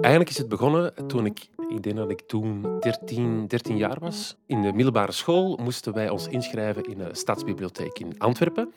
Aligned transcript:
Eigenlijk 0.00 0.30
is 0.30 0.38
het 0.38 0.48
begonnen 0.48 0.92
toen 1.06 1.26
ik, 1.26 1.48
ik 1.68 1.82
denk 1.82 1.96
dat 1.96 2.10
ik 2.10 2.20
toen 2.20 2.80
13, 2.80 3.46
13 3.46 3.76
jaar 3.76 3.96
was. 4.00 4.36
In 4.46 4.62
de 4.62 4.72
middelbare 4.72 5.12
school 5.12 5.56
moesten 5.56 5.92
wij 5.92 6.08
ons 6.08 6.28
inschrijven 6.28 6.82
in 6.82 6.98
de 6.98 7.08
Stadsbibliotheek 7.12 7.98
in 7.98 8.18
Antwerpen. 8.18 8.72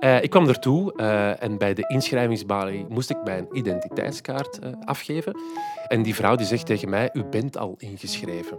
Uh, 0.00 0.22
ik 0.22 0.30
kwam 0.30 0.48
ertoe 0.48 0.92
uh, 0.96 1.42
en 1.42 1.58
bij 1.58 1.74
de 1.74 1.84
inschrijvingsbalie 1.88 2.86
moest 2.88 3.10
ik 3.10 3.24
mijn 3.24 3.48
identiteitskaart 3.52 4.58
uh, 4.62 4.72
afgeven. 4.84 5.36
En 5.88 6.02
die 6.02 6.14
vrouw 6.14 6.36
die 6.36 6.46
zegt 6.46 6.66
tegen 6.66 6.88
mij, 6.88 7.10
u 7.12 7.24
bent 7.24 7.56
al 7.56 7.74
ingeschreven. 7.78 8.58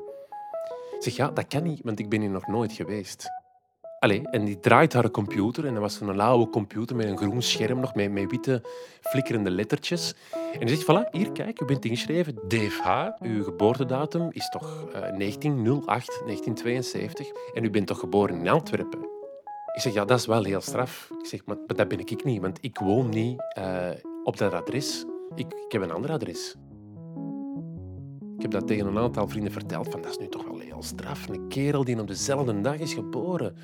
Ik 0.96 1.06
zeg, 1.06 1.16
ja, 1.16 1.32
dat 1.32 1.48
kan 1.48 1.64
niet, 1.64 1.82
want 1.84 2.00
ik 2.00 2.10
ben 2.10 2.22
hier 2.22 2.30
nog 2.30 2.48
nooit 2.48 2.72
geweest. 2.72 3.28
Allee, 4.00 4.28
en 4.32 4.46
die 4.46 4.60
draait 4.60 4.94
haar 4.94 5.12
computer 5.12 5.66
en 5.66 5.74
dat 5.74 5.82
was 5.82 6.00
een 6.00 6.16
lauwe 6.16 6.50
computer 6.50 6.96
met 6.96 7.06
een 7.06 7.18
groen 7.18 7.42
scherm 7.42 7.80
nog, 7.80 7.96
met, 7.96 8.12
met 8.12 8.32
witte 8.32 8.62
flikkerende 9.02 9.50
lettertjes. 9.50 10.14
En 10.60 10.66
die 10.66 10.76
zegt, 10.76 10.84
voilà, 10.84 11.10
hier, 11.12 11.32
kijk, 11.32 11.62
u 11.62 11.66
bent 11.66 11.86
ingeschreven. 11.86 12.40
Dave 12.48 13.16
uw 13.22 13.44
geboortedatum 13.44 14.28
is 14.32 14.50
toch 14.50 14.86
uh, 14.88 14.92
1908, 14.92 15.88
1972 15.88 17.28
en 17.54 17.64
u 17.64 17.70
bent 17.70 17.88
toch 17.88 18.00
geboren 18.00 18.36
in 18.36 18.50
Antwerpen? 18.50 19.00
Ik 19.74 19.82
zeg, 19.82 19.94
ja, 19.94 20.06
dat 20.06 20.20
is 20.20 20.26
wel 20.26 20.44
heel 20.44 20.62
straf. 20.62 21.10
Ik 21.20 21.26
zeg, 21.26 21.46
maar, 21.46 21.58
dat 21.68 21.88
ben 21.88 22.00
ik 22.00 22.24
niet, 22.24 22.42
want 22.42 22.58
ik 22.62 22.78
woon 22.78 23.10
niet 23.10 23.42
uh, 23.58 23.90
op 24.24 24.38
dat 24.38 24.54
adres. 24.54 25.06
Ik, 25.36 25.54
ik 25.66 25.72
heb 25.72 25.82
een 25.82 25.92
ander 25.92 26.12
adres. 26.12 26.56
Ik 28.36 28.42
heb 28.42 28.52
dat 28.52 28.68
tegen 28.68 28.88
een 28.88 28.98
aantal 28.98 29.28
vrienden 29.28 29.52
verteld, 29.52 29.88
van 29.90 30.02
dat 30.02 30.12
is 30.12 30.18
nu 30.18 30.28
toch 30.28 30.44
wel 30.44 30.60
heel 30.60 30.84
straf. 30.84 31.28
Een 31.28 31.48
kerel 31.48 31.84
die 31.84 32.00
op 32.00 32.08
dezelfde 32.08 32.62
dag 32.62 32.78
is 32.78 32.94
geboren. 32.94 33.56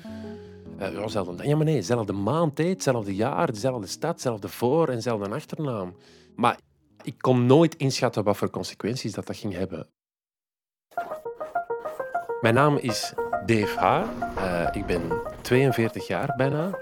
Uh, 0.80 0.92
ja, 0.92 1.00
dezelfde, 1.00 1.48
ja, 1.48 1.56
maar 1.56 1.64
nee, 1.64 1.74
dezelfde 1.74 2.12
maand, 2.12 2.58
hetzelfde 2.58 3.14
jaar, 3.14 3.52
dezelfde 3.52 3.86
stad, 3.86 4.14
dezelfde 4.14 4.48
voor- 4.48 4.88
en 4.88 4.94
dezelfde 4.94 5.28
achternaam. 5.28 5.94
Maar 6.34 6.58
ik 7.02 7.14
kon 7.18 7.46
nooit 7.46 7.74
inschatten 7.76 8.24
wat 8.24 8.36
voor 8.36 8.50
consequenties 8.50 9.12
dat, 9.12 9.26
dat 9.26 9.36
ging 9.36 9.52
hebben. 9.52 9.88
Mijn 12.40 12.54
naam 12.54 12.76
is 12.76 13.12
Dave 13.46 13.78
H. 13.78 14.04
Uh, 14.38 14.68
ik 14.72 14.86
ben 14.86 15.02
42 15.42 16.06
jaar 16.06 16.34
bijna. 16.36 16.78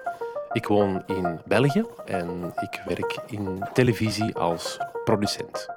Ik 0.52 0.66
woon 0.66 1.02
in 1.06 1.40
België 1.46 1.84
en 2.04 2.52
ik 2.60 2.82
werk 2.86 3.22
in 3.26 3.64
televisie 3.72 4.34
als 4.34 4.78
producent. 5.04 5.68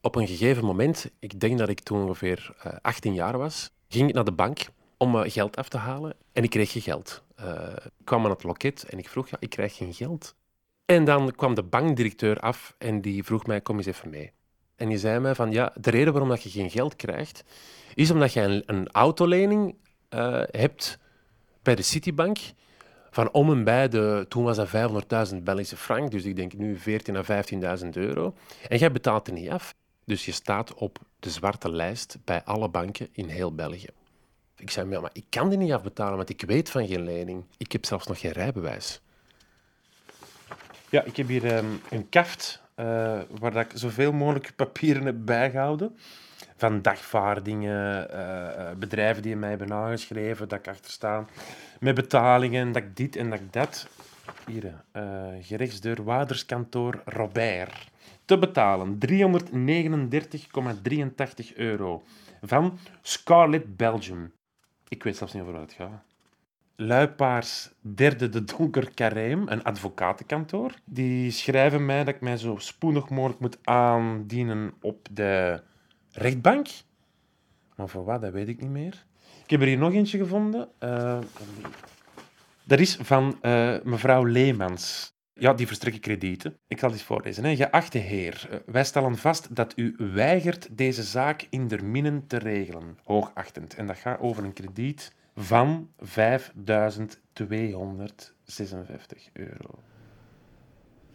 Op 0.00 0.16
een 0.16 0.26
gegeven 0.26 0.64
moment, 0.64 1.10
ik 1.18 1.40
denk 1.40 1.58
dat 1.58 1.68
ik 1.68 1.80
toen 1.80 2.02
ongeveer 2.02 2.54
18 2.82 3.14
jaar 3.14 3.38
was, 3.38 3.70
ging 3.88 4.08
ik 4.08 4.14
naar 4.14 4.24
de 4.24 4.32
bank 4.32 4.58
om 5.02 5.30
geld 5.30 5.56
af 5.56 5.68
te 5.68 5.76
halen 5.76 6.14
en 6.32 6.42
ik 6.42 6.50
kreeg 6.50 6.72
geen 6.72 6.82
geld. 6.82 7.22
Uh, 7.40 7.46
ik 7.84 8.04
kwam 8.04 8.24
aan 8.24 8.30
het 8.30 8.42
loket 8.42 8.84
en 8.84 8.98
ik 8.98 9.08
vroeg, 9.08 9.28
ja, 9.28 9.36
ik 9.40 9.50
krijg 9.50 9.76
geen 9.76 9.94
geld. 9.94 10.34
En 10.84 11.04
dan 11.04 11.34
kwam 11.34 11.54
de 11.54 11.62
bankdirecteur 11.62 12.40
af 12.40 12.74
en 12.78 13.00
die 13.00 13.24
vroeg 13.24 13.46
mij, 13.46 13.60
kom 13.60 13.76
eens 13.76 13.86
even 13.86 14.10
mee. 14.10 14.32
En 14.76 14.88
die 14.88 14.98
zei 14.98 15.18
mij 15.18 15.34
van, 15.34 15.50
ja, 15.50 15.72
de 15.80 15.90
reden 15.90 16.12
waarom 16.12 16.28
dat 16.28 16.42
je 16.42 16.50
geen 16.50 16.70
geld 16.70 16.96
krijgt, 16.96 17.44
is 17.94 18.10
omdat 18.10 18.32
je 18.32 18.40
een, 18.40 18.62
een 18.66 18.88
autolening 18.88 19.74
uh, 20.14 20.42
hebt 20.50 20.98
bij 21.62 21.74
de 21.74 21.82
Citibank 21.82 22.38
van 23.10 23.32
om 23.32 23.50
en 23.50 23.64
bij 23.64 23.88
de, 23.88 24.26
toen 24.28 24.44
was 24.44 24.56
dat 24.56 24.68
500.000 25.32 25.36
Belgische 25.42 25.76
frank, 25.76 26.10
dus 26.10 26.24
ik 26.24 26.36
denk 26.36 26.52
nu 26.54 26.78
14.000 26.78 26.84
à 27.16 27.42
15.000 27.82 27.88
euro. 27.90 28.34
En 28.68 28.78
jij 28.78 28.92
betaalt 28.92 29.26
er 29.26 29.32
niet 29.32 29.50
af. 29.50 29.74
Dus 30.04 30.24
je 30.24 30.32
staat 30.32 30.74
op 30.74 30.98
de 31.18 31.30
zwarte 31.30 31.70
lijst 31.70 32.18
bij 32.24 32.44
alle 32.44 32.68
banken 32.68 33.08
in 33.12 33.28
heel 33.28 33.54
België. 33.54 33.88
Ik 34.60 34.70
zei, 34.70 35.00
maar 35.00 35.10
ik 35.12 35.24
kan 35.28 35.48
die 35.48 35.58
niet 35.58 35.72
afbetalen, 35.72 36.16
want 36.16 36.28
ik 36.28 36.42
weet 36.46 36.70
van 36.70 36.86
geen 36.86 37.04
lening. 37.04 37.44
Ik 37.56 37.72
heb 37.72 37.84
zelfs 37.84 38.06
nog 38.06 38.20
geen 38.20 38.32
rijbewijs. 38.32 39.00
Ja, 40.88 41.02
ik 41.02 41.16
heb 41.16 41.28
hier 41.28 41.56
um, 41.56 41.80
een 41.90 42.08
kaft 42.08 42.62
uh, 42.76 43.18
waar 43.38 43.56
ik 43.56 43.70
zoveel 43.74 44.12
mogelijk 44.12 44.52
papieren 44.62 45.04
heb 45.04 45.16
bijgehouden. 45.18 45.96
Van 46.56 46.82
dagvaardingen, 46.82 48.08
uh, 48.14 48.70
bedrijven 48.78 49.22
die 49.22 49.36
mij 49.36 49.48
hebben 49.48 49.72
aangeschreven, 49.72 50.48
dat 50.48 50.58
ik 50.58 50.68
achter 50.68 50.90
sta. 50.90 51.24
Met 51.80 51.94
betalingen, 51.94 52.72
dat 52.72 52.82
ik 52.82 52.96
dit 52.96 53.16
en 53.16 53.30
dat 53.30 53.40
ik 53.40 53.52
dat. 53.52 53.88
Hier, 54.46 54.82
uh, 54.92 55.26
gerechtsdeur 55.40 56.04
Waderskantoor 56.04 57.02
Robert. 57.04 57.88
Te 58.24 58.38
betalen 58.38 58.98
339,83 59.06 61.54
euro. 61.54 62.02
Van 62.42 62.78
Scarlet 63.02 63.76
Belgium. 63.76 64.32
Ik 64.90 65.02
weet 65.02 65.16
zelfs 65.16 65.32
niet 65.32 65.42
over 65.42 65.54
wat 65.54 65.62
het 65.62 65.72
gaat. 65.72 66.02
Luipaars 66.76 67.70
derde 67.80 68.28
de 68.28 68.44
Donker 68.44 68.90
Carême, 68.90 69.50
een 69.50 69.62
advocatenkantoor. 69.62 70.74
Die 70.84 71.30
schrijven 71.30 71.86
mij 71.86 72.04
dat 72.04 72.14
ik 72.14 72.20
mij 72.20 72.36
zo 72.36 72.56
spoedig 72.56 73.08
mogelijk 73.08 73.40
moet 73.40 73.58
aandienen 73.62 74.74
op 74.80 75.08
de 75.10 75.62
rechtbank. 76.12 76.68
Maar 77.76 77.88
voor 77.88 78.04
wat, 78.04 78.20
dat 78.20 78.32
weet 78.32 78.48
ik 78.48 78.60
niet 78.60 78.70
meer. 78.70 79.04
Ik 79.44 79.50
heb 79.50 79.60
er 79.60 79.66
hier 79.66 79.78
nog 79.78 79.92
eentje 79.92 80.18
gevonden. 80.18 80.68
Uh, 80.80 81.18
dat 82.64 82.78
is 82.78 82.96
van 82.96 83.38
uh, 83.42 83.76
mevrouw 83.82 84.24
Leemans. 84.24 85.14
Ja, 85.40 85.54
die 85.54 85.66
verstrekken 85.66 86.00
kredieten. 86.00 86.56
Ik 86.68 86.78
zal 86.78 86.90
eens 86.90 87.02
voorlezen. 87.02 87.44
Hè. 87.44 87.56
Geachte 87.56 87.98
heer, 87.98 88.62
wij 88.66 88.84
stellen 88.84 89.16
vast 89.16 89.56
dat 89.56 89.72
u 89.76 89.94
weigert 89.98 90.68
deze 90.70 91.02
zaak 91.02 91.46
in 91.50 91.70
minnen 91.82 92.26
te 92.26 92.36
regelen. 92.36 92.98
Hoogachtend. 93.04 93.74
En 93.74 93.86
dat 93.86 93.96
gaat 93.96 94.20
over 94.20 94.44
een 94.44 94.52
krediet 94.52 95.12
van 95.36 95.88
5.256 96.04 96.08
euro. 99.32 99.78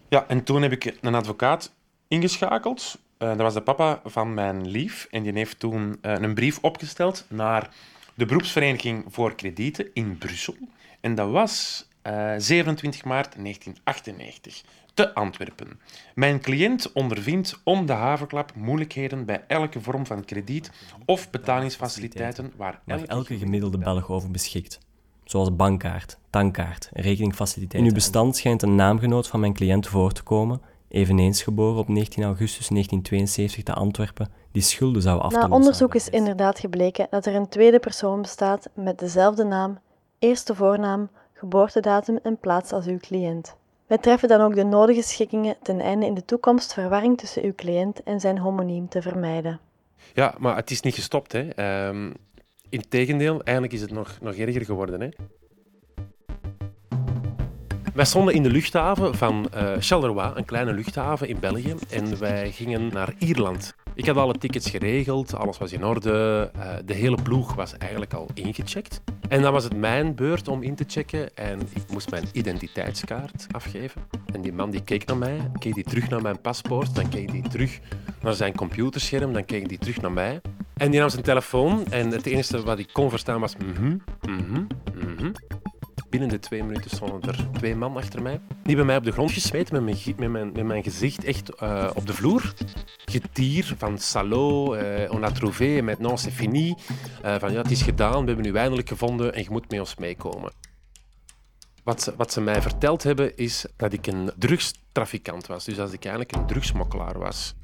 Ja, 0.09 0.27
en 0.27 0.43
toen 0.43 0.61
heb 0.61 0.71
ik 0.71 0.97
een 1.01 1.15
advocaat 1.15 1.75
ingeschakeld. 2.07 2.99
Uh, 3.19 3.27
dat 3.27 3.37
was 3.37 3.53
de 3.53 3.61
papa 3.61 4.01
van 4.03 4.33
mijn 4.33 4.67
lief. 4.67 5.07
En 5.11 5.23
die 5.23 5.33
heeft 5.33 5.59
toen 5.59 5.97
uh, 6.01 6.13
een 6.19 6.33
brief 6.33 6.57
opgesteld 6.61 7.25
naar 7.29 7.69
de 8.13 8.25
beroepsvereniging 8.25 9.05
voor 9.07 9.35
kredieten 9.35 9.89
in 9.93 10.17
Brussel. 10.17 10.55
En 11.01 11.15
dat 11.15 11.29
was 11.29 11.87
uh, 12.07 12.33
27 12.37 13.03
maart 13.03 13.35
1998 13.37 14.63
te 14.93 15.13
Antwerpen. 15.13 15.79
Mijn 16.15 16.41
cliënt 16.41 16.91
ondervindt 16.93 17.61
om 17.63 17.85
de 17.85 17.93
haverklap 17.93 18.55
moeilijkheden 18.55 19.25
bij 19.25 19.43
elke 19.47 19.81
vorm 19.81 20.05
van 20.05 20.25
krediet 20.25 20.71
of 21.05 21.29
betalingsfaciliteiten 21.29 22.53
waar 22.57 22.81
elke, 22.85 23.05
elke 23.05 23.37
gemiddelde 23.37 23.77
Belg 23.77 24.09
over 24.09 24.31
beschikt. 24.31 24.79
Zoals 25.23 25.55
bankkaart, 25.55 26.17
tankkaart, 26.29 26.89
rekeningfaciliteiten. 26.93 27.79
In 27.79 27.85
uw 27.85 27.93
bestand 27.93 28.35
schijnt 28.35 28.61
een 28.61 28.75
naamgenoot 28.75 29.27
van 29.27 29.39
mijn 29.39 29.53
cliënt 29.53 29.87
voor 29.87 30.11
te 30.11 30.23
komen, 30.23 30.61
eveneens 30.87 31.43
geboren 31.43 31.79
op 31.79 31.87
19 31.87 32.23
augustus 32.23 32.67
1972 32.67 33.63
te 33.63 33.73
Antwerpen, 33.73 34.31
die 34.51 34.61
schulden 34.61 35.01
zou 35.01 35.21
af 35.21 35.31
Na 35.31 35.47
onderzoek 35.47 35.95
is 35.95 36.09
inderdaad 36.09 36.59
gebleken 36.59 37.07
dat 37.09 37.25
er 37.25 37.35
een 37.35 37.49
tweede 37.49 37.79
persoon 37.79 38.21
bestaat 38.21 38.69
met 38.73 38.99
dezelfde 38.99 39.43
naam, 39.43 39.79
eerste 40.19 40.55
voornaam, 40.55 41.09
geboortedatum 41.37 42.19
en 42.23 42.37
plaats 42.37 42.71
als 42.71 42.85
uw 42.85 42.97
cliënt. 42.97 43.55
Wij 43.87 43.97
treffen 43.97 44.29
dan 44.29 44.41
ook 44.41 44.55
de 44.55 44.63
nodige 44.63 45.01
schikkingen 45.01 45.55
ten 45.61 45.79
einde 45.79 46.05
in 46.05 46.13
de 46.13 46.25
toekomst 46.25 46.73
verwarring 46.73 47.17
tussen 47.17 47.43
uw 47.43 47.53
cliënt 47.55 48.03
en 48.03 48.19
zijn 48.19 48.37
homoniem 48.37 48.89
te 48.89 49.01
vermijden. 49.01 49.59
Ja, 50.13 50.35
maar 50.37 50.55
het 50.55 50.71
is 50.71 50.81
niet 50.81 50.95
gestopt. 50.95 51.31
Hè. 51.31 51.87
Um, 51.87 52.13
Integendeel, 52.69 53.41
eigenlijk 53.43 53.73
is 53.73 53.81
het 53.81 53.91
nog, 53.91 54.17
nog 54.21 54.35
erger 54.35 54.65
geworden. 54.65 55.01
Hè. 55.01 55.09
Wij 57.93 58.05
stonden 58.05 58.33
in 58.33 58.43
de 58.43 58.49
luchthaven 58.49 59.15
van 59.15 59.47
uh, 59.55 59.71
Charleroi, 59.79 60.31
een 60.35 60.45
kleine 60.45 60.73
luchthaven 60.73 61.27
in 61.27 61.39
België, 61.39 61.75
en 61.89 62.19
wij 62.19 62.51
gingen 62.51 62.93
naar 62.93 63.13
Ierland. 63.17 63.75
Ik 63.95 64.05
had 64.05 64.17
alle 64.17 64.33
tickets 64.33 64.69
geregeld, 64.69 65.35
alles 65.35 65.57
was 65.57 65.71
in 65.71 65.85
orde, 65.85 66.51
uh, 66.57 66.73
de 66.85 66.93
hele 66.93 67.17
ploeg 67.23 67.53
was 67.55 67.77
eigenlijk 67.77 68.13
al 68.13 68.29
ingecheckt. 68.33 69.01
En 69.27 69.41
dan 69.41 69.53
was 69.53 69.63
het 69.63 69.77
mijn 69.77 70.15
beurt 70.15 70.47
om 70.47 70.63
in 70.63 70.75
te 70.75 70.83
checken 70.87 71.35
en 71.35 71.59
ik 71.59 71.83
moest 71.91 72.11
mijn 72.11 72.23
identiteitskaart 72.31 73.47
afgeven. 73.51 74.01
En 74.33 74.41
die 74.41 74.53
man 74.53 74.69
die 74.69 74.83
keek 74.83 75.05
naar 75.05 75.17
mij, 75.17 75.51
keek 75.59 75.73
die 75.73 75.83
terug 75.83 76.09
naar 76.09 76.21
mijn 76.21 76.41
paspoort, 76.41 76.95
dan 76.95 77.09
keek 77.09 77.31
die 77.31 77.47
terug 77.47 77.79
naar 78.21 78.33
zijn 78.33 78.55
computerscherm, 78.55 79.33
dan 79.33 79.45
keek 79.45 79.69
die 79.69 79.77
terug 79.77 80.01
naar 80.01 80.11
mij. 80.11 80.41
En 80.73 80.91
die 80.91 80.99
nam 80.99 81.09
zijn 81.09 81.23
telefoon 81.23 81.85
en 81.89 82.11
het 82.11 82.25
enige 82.25 82.63
wat 82.63 82.79
ik 82.79 82.89
kon 82.91 83.09
verstaan 83.09 83.39
was 83.39 83.55
mhm, 83.55 83.97
mhm, 84.21 84.65
mhm. 84.95 85.31
Binnen 86.15 86.33
de 86.33 86.39
twee 86.39 86.63
minuten 86.63 86.89
stonden 86.89 87.21
er 87.21 87.47
twee 87.51 87.75
man 87.75 87.97
achter 87.97 88.21
mij. 88.21 88.39
Die 88.47 88.59
hebben 88.65 88.85
mij 88.85 88.97
op 88.97 89.03
de 89.03 89.11
grond 89.11 89.31
gesmeten 89.31 89.73
met 89.73 89.83
mijn, 89.83 90.15
met 90.17 90.29
mijn, 90.29 90.51
met 90.51 90.65
mijn 90.65 90.83
gezicht 90.83 91.23
echt 91.23 91.61
uh, 91.61 91.89
op 91.93 92.07
de 92.07 92.13
vloer. 92.13 92.53
Getier 93.05 93.73
van 93.77 93.97
salaud, 93.97 94.75
uh, 94.75 95.11
on 95.11 95.23
a 95.23 95.31
trouvé, 95.31 95.81
maintenant 95.81 96.19
c'est 96.19 96.33
fini. 96.33 96.75
Uh, 97.25 97.35
van 97.39 97.51
ja, 97.51 97.61
het 97.61 97.71
is 97.71 97.81
gedaan, 97.81 98.21
we 98.21 98.31
hebben 98.31 98.45
u 98.45 98.55
eindelijk 98.55 98.87
gevonden 98.87 99.33
en 99.33 99.43
je 99.43 99.49
moet 99.51 99.69
met 99.69 99.79
ons 99.79 99.95
meekomen. 99.95 100.51
Wat 101.83 102.01
ze, 102.01 102.13
wat 102.17 102.31
ze 102.31 102.41
mij 102.41 102.61
verteld 102.61 103.03
hebben 103.03 103.37
is 103.37 103.65
dat 103.75 103.93
ik 103.93 104.07
een 104.07 104.31
drugstrafikant 104.37 105.47
was. 105.47 105.65
Dus 105.65 105.75
dat 105.75 105.93
ik 105.93 106.05
eigenlijk 106.05 106.35
een 106.35 106.45
drugsmokkelaar 106.45 107.19
was. 107.19 107.55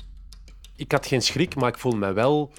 Ik 0.76 0.92
had 0.92 1.06
geen 1.06 1.22
schrik, 1.22 1.56
maar 1.56 1.70
ik 1.70 1.78
voelde 1.78 1.98
me 1.98 2.14
wel 2.14 2.52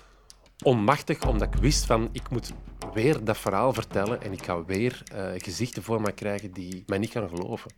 onmachtig, 0.62 1.26
omdat 1.26 1.54
ik 1.54 1.60
wist 1.60 1.84
van 1.84 2.08
ik 2.12 2.30
moet 2.30 2.52
weer 2.94 3.24
dat 3.24 3.38
verhaal 3.38 3.72
vertellen 3.72 4.22
en 4.22 4.32
ik 4.32 4.44
ga 4.44 4.64
weer 4.64 5.02
uh, 5.14 5.30
gezichten 5.36 5.82
voor 5.82 6.00
me 6.00 6.12
krijgen 6.12 6.52
die 6.52 6.82
mij 6.86 6.98
niet 6.98 7.10
gaan 7.10 7.28
geloven. 7.28 7.70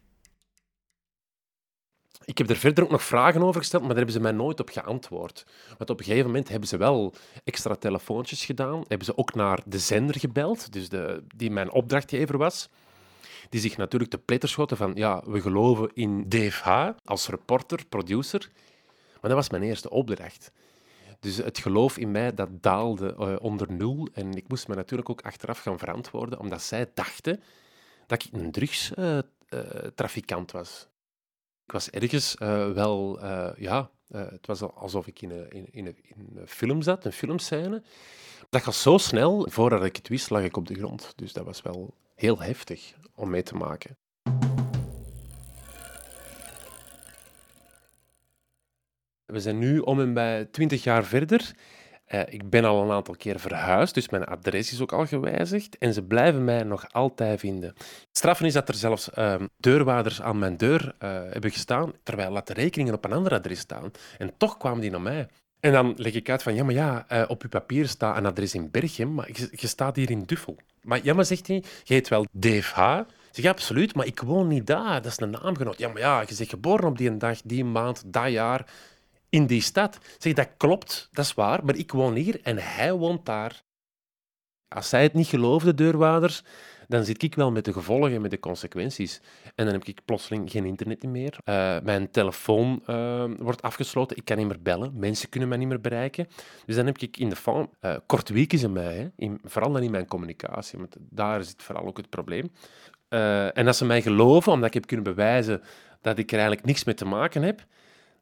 Ik 2.24 2.38
heb 2.38 2.50
er 2.50 2.56
verder 2.56 2.84
ook 2.84 2.90
nog 2.90 3.02
vragen 3.02 3.42
over 3.42 3.60
gesteld, 3.60 3.82
maar 3.82 3.94
daar 3.94 4.04
hebben 4.04 4.22
ze 4.22 4.28
mij 4.28 4.32
nooit 4.32 4.60
op 4.60 4.68
geantwoord. 4.68 5.46
Want 5.78 5.90
op 5.90 5.98
een 5.98 6.04
gegeven 6.04 6.26
moment 6.26 6.48
hebben 6.48 6.68
ze 6.68 6.76
wel 6.76 7.14
extra 7.44 7.74
telefoontjes 7.74 8.44
gedaan. 8.44 8.84
Hebben 8.88 9.06
ze 9.06 9.16
ook 9.16 9.34
naar 9.34 9.60
de 9.66 9.78
zender 9.78 10.18
gebeld, 10.18 10.72
dus 10.72 10.88
de, 10.88 11.24
die 11.36 11.50
mijn 11.50 11.72
opdrachtgever 11.72 12.38
was. 12.38 12.68
Die 13.48 13.60
zich 13.60 13.76
natuurlijk 13.76 14.10
te 14.10 14.18
pletter 14.18 14.48
schoten 14.48 14.76
van, 14.76 14.92
ja, 14.94 15.22
we 15.26 15.40
geloven 15.40 15.90
in 15.94 16.28
DFH 16.28 16.88
als 17.04 17.28
reporter, 17.28 17.86
producer. 17.88 18.50
Maar 19.20 19.30
dat 19.30 19.40
was 19.40 19.50
mijn 19.50 19.62
eerste 19.62 19.90
opdracht. 19.90 20.52
Dus 21.24 21.36
het 21.36 21.58
geloof 21.58 21.98
in 21.98 22.10
mij 22.10 22.34
dat 22.34 22.62
daalde 22.62 23.14
uh, 23.18 23.36
onder 23.40 23.72
nul. 23.72 24.08
En 24.12 24.34
ik 24.34 24.48
moest 24.48 24.68
me 24.68 24.74
natuurlijk 24.74 25.10
ook 25.10 25.22
achteraf 25.22 25.58
gaan 25.58 25.78
verantwoorden, 25.78 26.38
omdat 26.38 26.62
zij 26.62 26.90
dachten 26.94 27.42
dat 28.06 28.24
ik 28.24 28.32
een 28.32 28.50
drugstrafikant 28.50 30.54
uh, 30.54 30.60
was. 30.60 30.88
Ik 31.64 31.72
was 31.72 31.90
ergens 31.90 32.34
wel, 32.74 33.24
ja, 33.56 33.90
het 34.08 34.46
was 34.46 34.62
alsof 34.62 35.06
ik 35.06 35.22
in 35.22 35.30
een, 35.30 35.50
in, 35.50 35.66
in, 35.70 35.96
in 36.02 36.30
een 36.34 36.48
film 36.48 36.82
zat, 36.82 37.04
een 37.04 37.12
filmscène. 37.12 37.82
Dat 38.50 38.62
gaat 38.62 38.74
zo 38.74 38.98
snel, 38.98 39.46
voordat 39.50 39.84
ik 39.84 39.96
het 39.96 40.08
wist, 40.08 40.30
lag 40.30 40.42
ik 40.42 40.56
op 40.56 40.66
de 40.66 40.74
grond. 40.74 41.12
Dus 41.16 41.32
dat 41.32 41.44
was 41.44 41.62
wel 41.62 41.94
heel 42.14 42.40
heftig 42.40 42.94
om 43.14 43.30
mee 43.30 43.42
te 43.42 43.54
maken. 43.54 43.96
We 49.26 49.40
zijn 49.40 49.58
nu 49.58 49.78
om 49.78 50.00
en 50.00 50.14
bij 50.14 50.44
twintig 50.44 50.84
jaar 50.84 51.04
verder. 51.04 51.54
Uh, 52.08 52.20
ik 52.28 52.50
ben 52.50 52.64
al 52.64 52.82
een 52.82 52.90
aantal 52.90 53.14
keer 53.16 53.40
verhuisd, 53.40 53.94
dus 53.94 54.08
mijn 54.08 54.24
adres 54.24 54.72
is 54.72 54.80
ook 54.80 54.92
al 54.92 55.06
gewijzigd. 55.06 55.78
En 55.78 55.92
ze 55.92 56.02
blijven 56.02 56.44
mij 56.44 56.62
nog 56.62 56.92
altijd 56.92 57.40
vinden. 57.40 57.74
Straffen 58.12 58.46
is 58.46 58.52
dat 58.52 58.68
er 58.68 58.74
zelfs 58.74 59.10
uh, 59.18 59.34
deurwaarders 59.56 60.22
aan 60.22 60.38
mijn 60.38 60.56
deur 60.56 60.84
uh, 60.84 61.10
hebben 61.10 61.50
gestaan, 61.50 61.92
terwijl 62.02 62.32
dat 62.34 62.46
de 62.46 62.52
rekeningen 62.52 62.94
op 62.94 63.04
een 63.04 63.12
ander 63.12 63.32
adres 63.32 63.58
staan. 63.58 63.90
En 64.18 64.32
toch 64.36 64.56
kwamen 64.56 64.80
die 64.80 64.90
naar 64.90 65.00
mij. 65.00 65.28
En 65.60 65.72
dan 65.72 65.94
leg 65.96 66.12
ik 66.12 66.30
uit 66.30 66.42
van, 66.42 66.54
ja, 66.54 66.64
maar 66.64 66.74
ja, 66.74 67.06
uh, 67.12 67.24
op 67.28 67.42
uw 67.42 67.48
papier 67.48 67.88
staat 67.88 68.16
een 68.16 68.26
adres 68.26 68.54
in 68.54 68.70
Berchem, 68.70 69.14
maar 69.14 69.28
je, 69.50 69.66
staat 69.66 69.96
hier 69.96 70.10
in 70.10 70.22
Duffel. 70.22 70.56
Maar 70.82 71.00
ja, 71.02 71.14
maar 71.14 71.24
zegt 71.24 71.46
hij, 71.46 71.64
je 71.84 71.94
heet 71.94 72.08
wel 72.08 72.26
DFH? 72.38 72.78
Ik 73.32 73.42
zeg, 73.42 73.50
absoluut, 73.50 73.94
maar 73.94 74.06
ik 74.06 74.20
woon 74.20 74.48
niet 74.48 74.66
daar. 74.66 75.02
Dat 75.02 75.12
is 75.12 75.20
een 75.20 75.30
naamgenoot. 75.30 75.78
Ja, 75.78 75.88
maar 75.88 75.98
ja, 75.98 76.20
je 76.20 76.34
bent 76.38 76.50
geboren 76.50 76.88
op 76.88 76.98
die 76.98 77.16
dag, 77.16 77.40
die 77.44 77.64
maand, 77.64 78.02
dat 78.06 78.30
jaar 78.30 78.66
in 79.34 79.46
die 79.46 79.60
stad. 79.60 79.98
Zeg, 80.18 80.32
dat 80.32 80.48
klopt, 80.56 81.08
dat 81.12 81.24
is 81.24 81.34
waar, 81.34 81.64
maar 81.64 81.76
ik 81.76 81.92
woon 81.92 82.14
hier 82.14 82.40
en 82.42 82.58
hij 82.58 82.92
woont 82.92 83.26
daar. 83.26 83.62
Als 84.68 84.88
zij 84.88 85.02
het 85.02 85.12
niet 85.14 85.26
geloofde, 85.26 85.74
deurwaarders, 85.74 86.42
dan 86.88 87.04
zit 87.04 87.22
ik 87.22 87.34
wel 87.34 87.50
met 87.50 87.64
de 87.64 87.72
gevolgen 87.72 88.12
en 88.12 88.20
met 88.20 88.30
de 88.30 88.38
consequenties. 88.38 89.20
En 89.54 89.64
dan 89.64 89.74
heb 89.74 89.84
ik 89.84 90.04
plotseling 90.04 90.50
geen 90.50 90.64
internet 90.64 91.02
meer. 91.02 91.38
Uh, 91.44 91.76
mijn 91.82 92.10
telefoon 92.10 92.82
uh, 92.86 93.24
wordt 93.38 93.62
afgesloten. 93.62 94.16
Ik 94.16 94.24
kan 94.24 94.36
niet 94.36 94.46
meer 94.46 94.62
bellen. 94.62 94.92
Mensen 94.94 95.28
kunnen 95.28 95.48
mij 95.48 95.58
niet 95.58 95.68
meer 95.68 95.80
bereiken. 95.80 96.28
Dus 96.66 96.76
dan 96.76 96.86
heb 96.86 96.98
ik 96.98 97.16
in 97.16 97.28
de 97.28 97.36
fan... 97.36 97.70
Uh, 97.80 97.96
kort 98.06 98.28
week 98.28 98.52
is 98.52 98.62
in 98.62 98.72
mij, 98.72 98.94
hè, 98.94 99.08
in, 99.16 99.40
vooral 99.44 99.72
dan 99.72 99.82
in 99.82 99.90
mijn 99.90 100.06
communicatie. 100.06 100.78
Want 100.78 100.96
daar 100.98 101.44
zit 101.44 101.62
vooral 101.62 101.86
ook 101.86 101.96
het 101.96 102.08
probleem. 102.08 102.50
en 103.08 103.66
als 103.66 103.78
ze 103.78 103.84
mij 103.84 104.02
geloven, 104.02 104.52
omdat 104.52 104.68
ik 104.68 104.74
heb 104.74 104.86
kunnen 104.86 105.14
bewijzen 105.14 105.62
dat 106.00 106.18
ik 106.18 106.28
er 106.28 106.38
eigenlijk 106.38 106.66
niks 106.66 106.84
mee 106.84 106.94
te 106.94 107.04
maken 107.04 107.42
heb, 107.42 107.66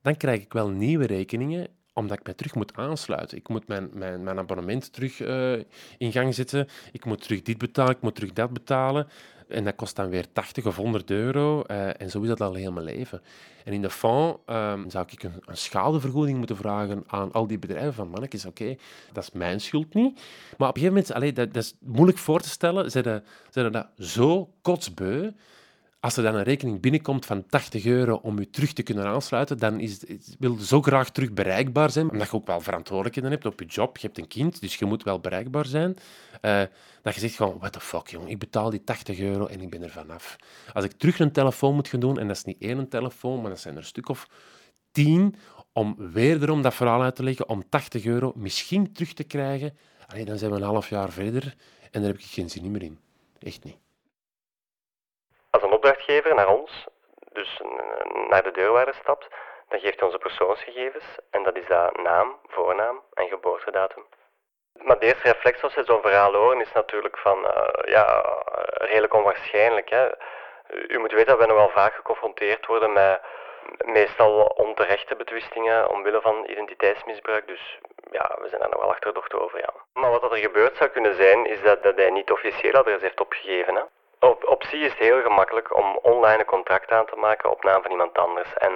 dan 0.02 0.16
krijg 0.16 0.40
ik 0.40 0.52
wel 0.52 0.68
nieuwe 0.68 1.06
rekeningen 1.06 1.68
omdat 1.94 2.18
ik 2.18 2.24
mij 2.24 2.34
terug 2.34 2.54
moet 2.54 2.76
aansluiten. 2.76 3.38
Ik 3.38 3.48
moet 3.48 3.68
mijn, 3.68 3.90
mijn, 3.92 4.22
mijn 4.22 4.38
abonnement 4.38 4.92
terug 4.92 5.20
uh, 5.20 5.52
in 5.98 6.12
gang 6.12 6.34
zetten. 6.34 6.68
Ik 6.92 7.04
moet 7.04 7.22
terug 7.22 7.42
dit 7.42 7.58
betalen, 7.58 7.94
ik 7.94 8.00
moet 8.00 8.14
terug 8.14 8.32
dat 8.32 8.52
betalen. 8.52 9.08
En 9.48 9.64
dat 9.64 9.74
kost 9.74 9.96
dan 9.96 10.08
weer 10.08 10.32
80 10.32 10.66
of 10.66 10.76
100 10.76 11.10
euro. 11.10 11.64
Uh, 11.66 12.00
en 12.00 12.10
zo 12.10 12.20
is 12.20 12.28
dat 12.28 12.40
al 12.40 12.54
heel 12.54 12.72
mijn 12.72 12.84
leven. 12.84 13.22
En 13.64 13.72
in 13.72 13.82
de 13.82 13.90
fond 13.90 14.38
um, 14.46 14.90
zou 14.90 15.06
ik 15.10 15.22
een, 15.22 15.42
een, 15.44 15.56
schadevergoeding 15.56 16.38
moeten 16.38 16.56
vragen 16.56 17.04
aan 17.06 17.32
al 17.32 17.46
die 17.46 17.58
bedrijven. 17.58 17.94
Van 17.94 18.08
mannetjes, 18.08 18.44
oké, 18.44 18.76
dat 19.12 19.22
is 19.22 19.30
mijn 19.30 19.60
schuld 19.60 19.94
niet. 19.94 20.20
Maar 20.58 20.68
op 20.68 20.76
een 20.76 20.82
gegeven 20.82 20.94
moment, 20.94 21.12
allee, 21.12 21.32
dat, 21.32 21.54
dat 21.54 21.62
is 21.62 21.74
moeilijk 21.80 22.18
voor 22.18 22.40
te 22.40 22.48
stellen. 22.48 22.90
Ze 22.90 23.22
zijn 23.50 23.72
dat 23.72 23.86
zo 23.98 24.50
kotsbeu 24.62 25.32
als 26.02 26.16
er 26.16 26.22
dan 26.22 26.34
een 26.34 26.42
rekening 26.42 26.80
binnenkomt 26.80 27.26
van 27.26 27.46
80 27.46 27.84
euro 27.84 28.14
om 28.22 28.38
je 28.38 28.50
terug 28.50 28.72
te 28.72 28.82
kunnen 28.82 29.06
aansluiten, 29.06 29.58
dan 29.58 29.80
is 29.80 30.04
wil 30.38 30.54
je 30.54 30.64
zo 30.64 30.82
graag 30.82 31.10
terug 31.10 31.32
bereikbaar 31.32 31.90
zijn, 31.90 32.10
omdat 32.10 32.30
je 32.30 32.36
ook 32.36 32.46
wel 32.46 32.60
verantwoordelijkheden 32.60 33.30
hebt 33.30 33.46
op 33.46 33.60
je 33.60 33.66
job. 33.66 33.96
Je 33.96 34.06
hebt 34.06 34.18
een 34.18 34.28
kind, 34.28 34.60
dus 34.60 34.76
je 34.76 34.84
moet 34.84 35.02
wel 35.02 35.20
bereikbaar 35.20 35.66
zijn. 35.66 35.96
Uh, 36.42 36.62
dat 37.02 37.14
je 37.14 37.20
zegt 37.20 37.34
gewoon, 37.34 37.58
what 37.58 37.72
the 37.72 37.80
fuck, 37.80 38.06
jong, 38.06 38.28
ik 38.28 38.38
betaal 38.38 38.70
die 38.70 38.84
80 38.84 39.18
euro 39.18 39.46
en 39.46 39.60
ik 39.60 39.70
ben 39.70 39.82
er 39.82 39.90
vanaf. 39.90 40.36
Als 40.72 40.84
ik 40.84 40.92
terug 40.92 41.18
een 41.18 41.32
telefoon 41.32 41.74
moet 41.74 41.88
gaan 41.88 42.00
doen, 42.00 42.18
en 42.18 42.26
dat 42.26 42.36
is 42.36 42.44
niet 42.44 42.60
één 42.60 42.88
telefoon, 42.88 43.40
maar 43.40 43.50
dat 43.50 43.60
zijn 43.60 43.74
er 43.74 43.80
een 43.80 43.86
stuk 43.86 44.08
of 44.08 44.28
tien, 44.90 45.34
om 45.72 45.96
weer 46.12 46.42
erom 46.42 46.62
dat 46.62 46.74
verhaal 46.74 47.02
uit 47.02 47.16
te 47.16 47.22
leggen, 47.22 47.48
om 47.48 47.68
80 47.68 48.04
euro 48.04 48.32
misschien 48.36 48.92
terug 48.92 49.12
te 49.12 49.24
krijgen, 49.24 49.76
allee, 50.06 50.24
dan 50.24 50.38
zijn 50.38 50.50
we 50.50 50.56
een 50.56 50.62
half 50.62 50.88
jaar 50.88 51.10
verder 51.10 51.54
en 51.90 52.00
daar 52.00 52.10
heb 52.10 52.18
ik 52.20 52.26
geen 52.26 52.50
zin 52.50 52.70
meer 52.70 52.82
in. 52.82 52.98
Echt 53.38 53.64
niet 53.64 53.76
opdrachtgever 55.82 56.34
naar 56.34 56.48
ons, 56.48 56.86
dus 57.32 57.60
naar 58.28 58.42
de 58.42 58.50
deurwaarder 58.50 58.94
stapt, 58.94 59.28
dan 59.68 59.80
geeft 59.80 59.98
hij 59.98 60.06
onze 60.06 60.18
persoonsgegevens 60.18 61.04
en 61.30 61.42
dat 61.42 61.56
is 61.56 61.66
dat 61.66 62.02
naam, 62.02 62.36
voornaam 62.46 63.02
en 63.14 63.28
geboortedatum. 63.28 64.04
Maar 64.72 64.98
de 64.98 65.06
eerste 65.06 65.32
reflex 65.32 65.62
als 65.62 65.74
zo'n 65.74 66.00
verhaal 66.00 66.34
horen 66.34 66.60
is 66.60 66.72
natuurlijk 66.72 67.18
van, 67.18 67.38
uh, 67.38 67.92
ja, 67.92 68.24
redelijk 68.72 69.14
onwaarschijnlijk. 69.14 69.90
Hè. 69.90 70.08
U 70.88 70.98
moet 70.98 71.12
weten 71.12 71.38
dat 71.38 71.48
nog 71.48 71.56
wel 71.56 71.68
vaak 71.68 71.94
geconfronteerd 71.94 72.66
worden 72.66 72.92
met 72.92 73.20
meestal 73.84 74.44
onterechte 74.44 75.16
betwistingen 75.16 75.88
omwille 75.88 76.20
van 76.20 76.44
identiteitsmisbruik. 76.46 77.46
Dus 77.46 77.78
ja, 78.10 78.36
we 78.40 78.48
zijn 78.48 78.60
daar 78.60 78.70
nog 78.70 78.80
wel 78.80 78.90
achterdocht 78.90 79.34
over, 79.34 79.58
ja. 79.58 79.72
Maar 79.92 80.10
wat 80.10 80.22
er 80.22 80.36
gebeurd 80.36 80.76
zou 80.76 80.90
kunnen 80.90 81.14
zijn, 81.14 81.46
is 81.46 81.62
dat, 81.62 81.82
dat 81.82 81.96
hij 81.96 82.10
niet 82.10 82.30
officieel 82.30 82.74
adres 82.74 83.00
heeft 83.00 83.20
opgegeven. 83.20 83.74
Hè 83.74 83.82
op, 84.22 84.48
op 84.48 84.64
zich 84.64 84.80
is 84.80 84.90
het 84.90 84.98
heel 84.98 85.22
gemakkelijk 85.22 85.76
om 85.76 85.98
online 86.02 86.38
een 86.38 86.44
contract 86.44 86.90
aan 86.90 87.06
te 87.06 87.16
maken 87.16 87.50
op 87.50 87.64
naam 87.64 87.82
van 87.82 87.90
iemand 87.90 88.18
anders. 88.18 88.54
En 88.54 88.72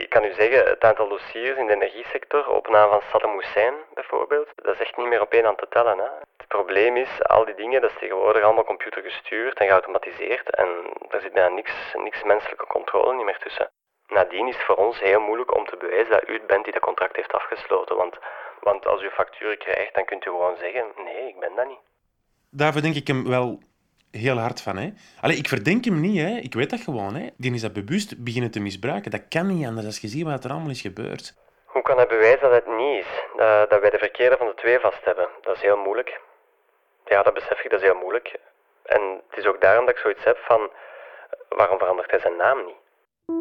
ik 0.00 0.08
kan 0.08 0.24
u 0.24 0.32
zeggen, 0.32 0.64
het 0.64 0.84
aantal 0.84 1.08
dossiers 1.08 1.58
in 1.58 1.66
de 1.66 1.74
energiesector 1.74 2.48
op 2.48 2.68
naam 2.68 2.90
van 2.90 3.00
Saddam 3.10 3.38
Hussein 3.38 3.74
bijvoorbeeld, 3.94 4.48
dat 4.54 4.74
is 4.74 4.80
echt 4.80 4.96
niet 4.96 5.06
meer 5.06 5.20
op 5.20 5.32
één 5.32 5.44
hand 5.44 5.58
te 5.58 5.66
tellen. 5.68 5.98
Hè. 5.98 6.10
Het 6.36 6.48
probleem 6.48 6.96
is, 6.96 7.22
al 7.22 7.44
die 7.44 7.54
dingen, 7.54 7.80
dat 7.80 7.90
is 7.90 7.96
tegenwoordig 7.98 8.42
allemaal 8.42 8.64
computergestuurd 8.64 9.58
en 9.58 9.66
geautomatiseerd 9.66 10.54
en 10.54 10.68
daar 11.08 11.20
zit 11.20 11.32
bijna 11.32 11.54
niks, 11.54 11.72
niks 11.94 12.22
menselijke 12.22 12.66
controle 12.66 13.14
niet 13.14 13.24
meer 13.24 13.38
tussen. 13.38 13.70
Nadien 14.08 14.48
is 14.48 14.56
het 14.56 14.64
voor 14.64 14.76
ons 14.76 15.00
heel 15.00 15.20
moeilijk 15.20 15.56
om 15.56 15.66
te 15.66 15.76
bewijzen 15.76 16.10
dat 16.10 16.28
u 16.28 16.32
het 16.32 16.46
bent 16.46 16.64
die 16.64 16.72
dat 16.72 16.82
contract 16.82 17.16
heeft 17.16 17.32
afgesloten. 17.32 17.96
Want, 17.96 18.18
want 18.60 18.86
als 18.86 19.02
u 19.02 19.10
facturen 19.10 19.58
krijgt, 19.58 19.94
dan 19.94 20.04
kunt 20.04 20.26
u 20.26 20.30
gewoon 20.30 20.56
zeggen, 20.56 20.84
nee, 21.04 21.28
ik 21.28 21.38
ben 21.40 21.54
dat 21.54 21.66
niet. 21.66 21.78
Daarvoor 22.50 22.82
denk 22.82 22.94
ik 22.94 23.06
hem 23.06 23.28
wel 23.28 23.58
heel 24.10 24.38
hard 24.38 24.62
van. 24.62 24.76
Hè. 24.76 24.90
Allee, 25.20 25.36
ik 25.36 25.48
verdenk 25.48 25.84
hem 25.84 26.00
niet, 26.00 26.20
hè. 26.20 26.36
ik 26.36 26.54
weet 26.54 26.70
dat 26.70 26.80
gewoon. 26.80 27.14
Hè. 27.14 27.28
Die 27.36 27.54
is 27.54 27.60
dat 27.60 27.72
bewust 27.72 28.24
beginnen 28.24 28.50
te 28.50 28.60
misbruiken. 28.60 29.10
Dat 29.10 29.28
kan 29.28 29.46
niet 29.46 29.66
anders 29.66 29.86
als 29.86 30.00
je 30.00 30.08
ziet 30.08 30.24
wat 30.24 30.44
er 30.44 30.50
allemaal 30.50 30.70
is 30.70 30.80
gebeurd. 30.80 31.34
Hoe 31.64 31.82
kan 31.82 31.96
hij 31.96 32.06
bewijzen 32.06 32.40
dat 32.40 32.52
het 32.52 32.76
niet 32.76 33.04
is? 33.04 33.06
Dat, 33.36 33.70
dat 33.70 33.80
wij 33.80 33.90
de 33.90 33.98
verkeerde 33.98 34.36
van 34.36 34.46
de 34.46 34.54
twee 34.54 34.78
vast 34.78 35.04
hebben. 35.04 35.28
Dat 35.42 35.56
is 35.56 35.62
heel 35.62 35.76
moeilijk. 35.76 36.20
Ja, 37.04 37.22
dat 37.22 37.34
besef 37.34 37.64
ik, 37.64 37.70
dat 37.70 37.80
is 37.80 37.86
heel 37.86 38.00
moeilijk. 38.00 38.38
En 38.82 39.20
het 39.28 39.38
is 39.38 39.46
ook 39.46 39.60
daarom 39.60 39.86
dat 39.86 39.94
ik 39.94 40.00
zoiets 40.00 40.24
heb 40.24 40.36
van... 40.36 40.70
Waarom 41.48 41.78
verandert 41.78 42.10
hij 42.10 42.20
zijn 42.20 42.36
naam 42.36 42.64
niet? 42.64 42.80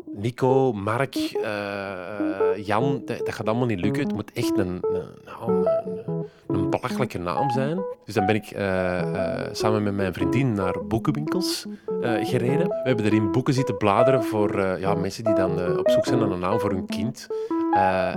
Nico, 0.05 0.71
Mark, 0.71 1.15
uh, 1.15 2.65
Jan, 2.67 3.01
dat, 3.05 3.17
dat, 3.17 3.33
gaat 3.33 3.47
allemaal 3.47 3.65
niet 3.65 3.79
lukken. 3.81 4.03
Het 4.03 4.13
moet 4.13 4.31
echt 4.33 4.57
een, 4.57 4.79
een, 4.81 5.67
een, 5.85 5.98
een 6.49 6.69
belachelijke 6.69 7.17
naam 7.17 7.49
zijn. 7.49 7.81
Dus 8.05 8.13
dan 8.13 8.25
ben 8.25 8.35
ik 8.35 8.51
uh, 8.51 8.59
uh, 8.59 9.39
samen 9.51 9.83
met 9.83 9.93
mijn 9.93 10.13
vriendin 10.13 10.53
naar 10.53 10.85
boekenwinkels 10.87 11.65
gereden. 12.01 12.67
We 12.67 12.81
hebben 12.83 13.05
erin 13.05 13.31
boeken 13.31 13.53
zitten 13.53 13.77
bladeren 13.77 14.23
voor 14.23 14.79
ja, 14.79 14.93
mensen 14.93 15.23
die 15.23 15.33
dan 15.33 15.77
op 15.77 15.89
zoek 15.89 16.05
zijn 16.05 16.19
naar 16.19 16.31
een 16.31 16.39
naam 16.39 16.59
voor 16.59 16.71
hun 16.71 16.85
kind. 16.85 17.27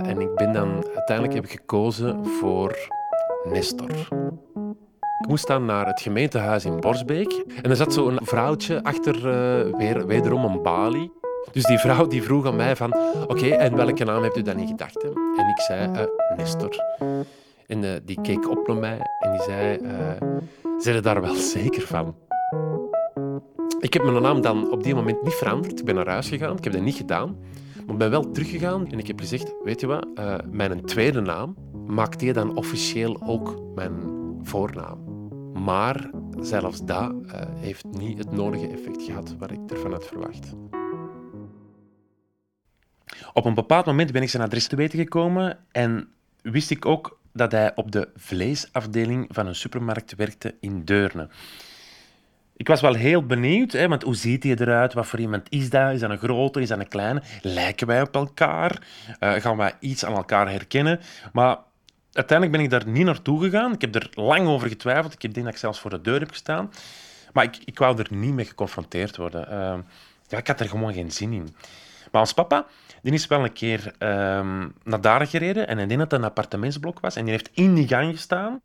en 0.03 0.21
ik 0.21 0.35
ben 0.35 0.53
dan 0.53 0.83
uiteindelijk 0.95 1.33
heb 1.35 1.45
ik 1.45 1.51
gekozen 1.51 2.25
voor 2.25 2.77
Nestor. 3.43 3.89
Ik 5.19 5.27
moest 5.27 5.47
dan 5.47 5.65
naar 5.65 5.85
het 5.85 6.01
gemeentehuis 6.01 6.65
in 6.65 6.79
Borsbeek. 6.79 7.43
En 7.61 7.69
er 7.69 7.75
zat 7.75 7.93
zo'n 7.93 8.19
vrouwtje 8.21 8.83
achter 8.83 9.21
weer, 9.77 10.07
wederom 10.07 10.43
een 10.43 10.61
balie. 10.61 11.11
Dus 11.51 11.63
die 11.63 11.77
vrouw 11.77 12.07
die 12.07 12.23
vroeg 12.23 12.45
aan 12.45 12.55
mij 12.55 12.75
van, 12.75 12.95
oké, 13.27 13.47
en 13.47 13.75
welke 13.75 14.03
naam 14.03 14.23
hebt 14.23 14.37
u 14.37 14.41
dan 14.41 14.57
in 14.57 14.67
gedachten? 14.67 15.13
En 15.37 15.47
ik 15.49 15.59
zei, 15.59 16.07
Nestor. 16.37 16.75
En 17.73 18.01
die 18.05 18.21
keek 18.21 18.49
op 18.49 18.67
naar 18.67 18.77
mij 18.77 18.99
en 19.19 19.31
die 19.31 19.41
zei, 19.41 19.79
uh, 19.81 20.29
zijn 20.77 21.01
daar 21.01 21.21
wel 21.21 21.35
zeker 21.35 21.81
van? 21.81 22.15
Ik 23.79 23.93
heb 23.93 24.03
mijn 24.03 24.21
naam 24.21 24.41
dan 24.41 24.71
op 24.71 24.83
die 24.83 24.95
moment 24.95 25.23
niet 25.23 25.33
veranderd. 25.33 25.79
Ik 25.79 25.85
ben 25.85 25.95
naar 25.95 26.07
huis 26.07 26.29
gegaan, 26.29 26.57
ik 26.57 26.63
heb 26.63 26.73
dat 26.73 26.81
niet 26.81 26.95
gedaan. 26.95 27.37
Maar 27.85 27.97
ben 27.97 28.09
wel 28.09 28.31
teruggegaan 28.31 28.87
en 28.87 28.99
ik 28.99 29.07
heb 29.07 29.19
gezegd, 29.19 29.53
weet 29.63 29.79
je 29.79 29.87
wat, 29.87 30.07
uh, 30.15 30.35
mijn 30.51 30.85
tweede 30.85 31.21
naam 31.21 31.55
maakt 31.87 32.19
die 32.19 32.33
dan 32.33 32.55
officieel 32.55 33.21
ook 33.25 33.75
mijn 33.75 33.93
voornaam. 34.41 35.29
Maar 35.63 36.09
zelfs 36.39 36.85
dat 36.85 37.11
uh, 37.11 37.41
heeft 37.55 37.85
niet 37.91 38.17
het 38.17 38.31
nodige 38.31 38.67
effect 38.67 39.03
gehad 39.03 39.35
wat 39.39 39.51
ik 39.51 39.59
ervan 39.67 39.91
had 39.91 40.05
verwacht. 40.05 40.53
Op 43.33 43.45
een 43.45 43.53
bepaald 43.53 43.85
moment 43.85 44.11
ben 44.11 44.21
ik 44.21 44.29
zijn 44.29 44.43
adres 44.43 44.67
te 44.67 44.75
weten 44.75 44.99
gekomen 44.99 45.57
en 45.71 46.07
wist 46.41 46.71
ik 46.71 46.85
ook 46.85 47.21
dat 47.33 47.51
hij 47.51 47.71
op 47.75 47.91
de 47.91 48.09
vleesafdeling 48.15 49.25
van 49.29 49.47
een 49.47 49.55
supermarkt 49.55 50.15
werkte 50.15 50.55
in 50.59 50.85
Deurne. 50.85 51.29
Ik 52.55 52.67
was 52.67 52.81
wel 52.81 52.93
heel 52.93 53.25
benieuwd, 53.25 53.71
hè, 53.71 53.87
want 53.87 54.03
hoe 54.03 54.15
ziet 54.15 54.43
hij 54.43 54.55
eruit? 54.55 54.93
Wat 54.93 55.07
voor 55.07 55.19
iemand 55.19 55.49
is 55.49 55.69
dat? 55.69 55.93
Is 55.93 55.99
dat 55.99 56.09
een 56.09 56.17
grote? 56.17 56.61
Is 56.61 56.67
dat 56.67 56.79
een 56.79 56.87
kleine? 56.87 57.21
Lijken 57.41 57.87
wij 57.87 58.01
op 58.01 58.15
elkaar? 58.15 58.87
Uh, 59.19 59.33
gaan 59.33 59.57
wij 59.57 59.73
iets 59.79 60.05
aan 60.05 60.15
elkaar 60.15 60.49
herkennen? 60.49 60.99
Maar 61.33 61.57
uiteindelijk 62.11 62.57
ben 62.57 62.65
ik 62.65 62.71
daar 62.71 62.93
niet 62.93 63.05
naartoe 63.05 63.43
gegaan. 63.43 63.73
Ik 63.73 63.81
heb 63.81 63.95
er 63.95 64.09
lang 64.13 64.47
over 64.47 64.67
getwijfeld. 64.67 65.13
Ik 65.13 65.33
denk 65.33 65.45
dat 65.45 65.53
ik 65.53 65.59
zelfs 65.59 65.79
voor 65.79 65.89
de 65.89 66.01
deur 66.01 66.19
heb 66.19 66.29
gestaan. 66.29 66.71
Maar 67.33 67.43
ik, 67.43 67.57
ik 67.65 67.77
wou 67.77 67.99
er 67.99 68.07
niet 68.09 68.33
mee 68.33 68.45
geconfronteerd 68.45 69.17
worden. 69.17 69.47
Uh, 69.49 69.75
ja, 70.27 70.37
ik 70.37 70.47
had 70.47 70.59
er 70.59 70.69
gewoon 70.69 70.93
geen 70.93 71.11
zin 71.11 71.33
in. 71.33 71.55
Maar 72.13 72.21
ons 72.21 72.33
papa, 72.33 72.65
die 73.01 73.13
is 73.13 73.27
wel 73.27 73.43
een 73.43 73.53
keer 73.53 73.95
uh, 73.99 74.09
naar 74.83 75.01
daar 75.01 75.27
gereden 75.27 75.67
en 75.67 75.77
hij 75.77 75.87
deed 75.87 75.97
dat 75.97 76.11
het 76.11 76.19
een 76.19 76.25
appartementsblok 76.25 76.99
was 76.99 77.15
en 77.15 77.23
die 77.23 77.33
heeft 77.33 77.49
in 77.53 77.73
die 77.73 77.87
gang 77.87 78.11
gestaan. 78.11 78.61